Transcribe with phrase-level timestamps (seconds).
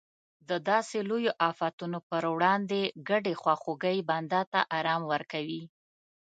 [0.49, 5.63] د داسې لویو افتونو پر وړاندې ګډې خواخوږۍ بنده ته ارام ورکوي.